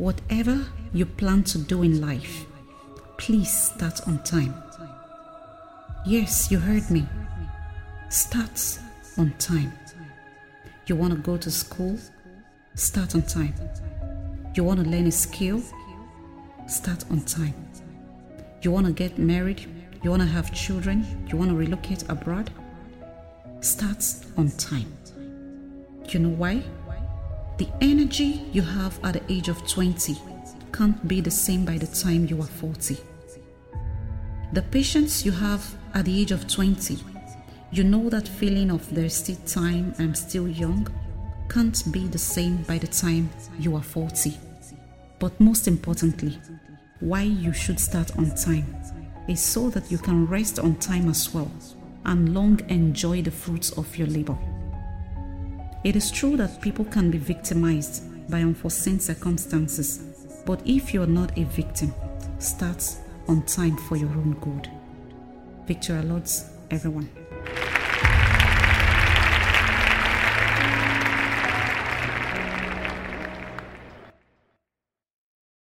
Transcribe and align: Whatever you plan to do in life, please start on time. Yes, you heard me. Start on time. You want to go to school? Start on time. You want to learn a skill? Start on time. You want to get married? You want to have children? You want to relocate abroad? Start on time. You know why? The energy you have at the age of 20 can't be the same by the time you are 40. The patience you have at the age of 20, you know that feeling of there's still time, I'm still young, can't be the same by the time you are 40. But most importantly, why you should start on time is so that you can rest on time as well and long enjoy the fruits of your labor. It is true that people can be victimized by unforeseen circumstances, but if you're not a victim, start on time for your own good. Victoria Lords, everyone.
Whatever 0.00 0.64
you 0.94 1.04
plan 1.04 1.42
to 1.44 1.58
do 1.58 1.82
in 1.82 2.00
life, 2.00 2.46
please 3.18 3.52
start 3.54 4.00
on 4.08 4.22
time. 4.22 4.54
Yes, 6.06 6.50
you 6.50 6.58
heard 6.58 6.90
me. 6.90 7.06
Start 8.08 8.78
on 9.18 9.34
time. 9.38 9.70
You 10.86 10.96
want 10.96 11.12
to 11.12 11.18
go 11.18 11.36
to 11.36 11.50
school? 11.50 11.98
Start 12.76 13.14
on 13.14 13.20
time. 13.20 13.52
You 14.54 14.64
want 14.64 14.82
to 14.82 14.88
learn 14.88 15.06
a 15.06 15.12
skill? 15.12 15.62
Start 16.66 17.04
on 17.10 17.20
time. 17.20 17.52
You 18.62 18.70
want 18.70 18.86
to 18.86 18.92
get 18.94 19.18
married? 19.18 19.66
You 20.02 20.08
want 20.08 20.22
to 20.22 20.28
have 20.28 20.50
children? 20.54 21.04
You 21.28 21.36
want 21.36 21.50
to 21.50 21.56
relocate 21.56 22.08
abroad? 22.08 22.50
Start 23.60 24.02
on 24.38 24.50
time. 24.52 24.90
You 26.08 26.20
know 26.20 26.30
why? 26.30 26.62
The 27.60 27.68
energy 27.82 28.40
you 28.54 28.62
have 28.62 28.98
at 29.04 29.12
the 29.12 29.22
age 29.30 29.50
of 29.50 29.68
20 29.68 30.16
can't 30.72 31.06
be 31.06 31.20
the 31.20 31.30
same 31.30 31.66
by 31.66 31.76
the 31.76 31.86
time 31.88 32.24
you 32.24 32.40
are 32.40 32.46
40. 32.46 32.96
The 34.54 34.62
patience 34.62 35.26
you 35.26 35.32
have 35.32 35.74
at 35.92 36.06
the 36.06 36.22
age 36.22 36.32
of 36.32 36.48
20, 36.48 36.96
you 37.70 37.84
know 37.84 38.08
that 38.08 38.26
feeling 38.26 38.70
of 38.70 38.88
there's 38.94 39.14
still 39.14 39.36
time, 39.44 39.94
I'm 39.98 40.14
still 40.14 40.48
young, 40.48 40.88
can't 41.50 41.92
be 41.92 42.06
the 42.06 42.16
same 42.16 42.62
by 42.62 42.78
the 42.78 42.86
time 42.86 43.28
you 43.58 43.76
are 43.76 43.82
40. 43.82 44.38
But 45.18 45.38
most 45.38 45.68
importantly, 45.68 46.38
why 47.00 47.24
you 47.24 47.52
should 47.52 47.78
start 47.78 48.16
on 48.16 48.34
time 48.36 48.74
is 49.28 49.44
so 49.44 49.68
that 49.68 49.92
you 49.92 49.98
can 49.98 50.26
rest 50.26 50.58
on 50.60 50.76
time 50.76 51.10
as 51.10 51.34
well 51.34 51.52
and 52.06 52.32
long 52.32 52.58
enjoy 52.70 53.20
the 53.20 53.30
fruits 53.30 53.70
of 53.72 53.98
your 53.98 54.08
labor. 54.08 54.38
It 55.82 55.96
is 55.96 56.10
true 56.10 56.36
that 56.36 56.60
people 56.60 56.84
can 56.84 57.10
be 57.10 57.16
victimized 57.16 58.02
by 58.30 58.42
unforeseen 58.42 59.00
circumstances, 59.00 60.00
but 60.44 60.60
if 60.66 60.92
you're 60.92 61.06
not 61.06 61.36
a 61.38 61.44
victim, 61.44 61.94
start 62.38 62.84
on 63.28 63.42
time 63.46 63.76
for 63.76 63.96
your 63.96 64.10
own 64.10 64.36
good. 64.40 64.70
Victoria 65.66 66.02
Lords, 66.02 66.50
everyone. 66.70 67.08